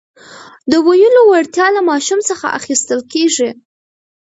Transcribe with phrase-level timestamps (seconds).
[0.71, 3.49] د ویلو وړتیا له ماشوم څخه اخیستل کېږي.